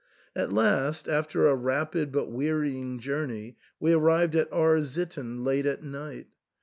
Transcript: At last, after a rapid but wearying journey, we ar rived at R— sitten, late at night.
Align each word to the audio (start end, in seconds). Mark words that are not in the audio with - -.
At 0.35 0.51
last, 0.51 1.07
after 1.07 1.45
a 1.45 1.53
rapid 1.53 2.11
but 2.11 2.31
wearying 2.31 2.97
journey, 2.99 3.57
we 3.79 3.93
ar 3.93 3.99
rived 3.99 4.35
at 4.35 4.51
R— 4.51 4.81
sitten, 4.83 5.43
late 5.43 5.67
at 5.67 5.83
night. 5.83 6.25